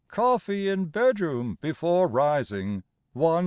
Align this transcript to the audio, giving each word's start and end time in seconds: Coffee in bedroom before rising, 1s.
Coffee 0.07 0.67
in 0.67 0.85
bedroom 0.85 1.59
before 1.61 2.07
rising, 2.07 2.81
1s. 3.15 3.39